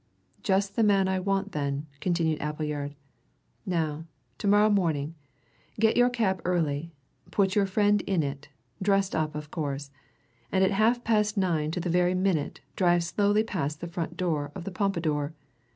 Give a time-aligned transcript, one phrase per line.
[0.41, 2.95] "Just the man I want, then," continued Appleyard.
[3.67, 4.05] "Now,
[4.39, 5.13] to morrow morning,
[5.79, 6.91] get your cab early
[7.29, 8.49] put your friend in it
[8.81, 9.91] dressed up, of course
[10.51, 14.51] and at half past nine to the very minute drive slowly past the front door
[14.55, 15.35] of the Pompadour.